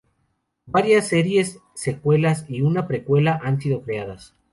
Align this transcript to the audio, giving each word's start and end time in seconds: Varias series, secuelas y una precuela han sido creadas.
Varias 0.65 1.09
series, 1.09 1.59
secuelas 1.75 2.45
y 2.49 2.63
una 2.63 2.87
precuela 2.87 3.39
han 3.43 3.61
sido 3.61 3.83
creadas. 3.83 4.33